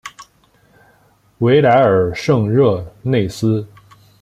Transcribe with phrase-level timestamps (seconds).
[1.37, 3.67] 维莱尔圣热内斯。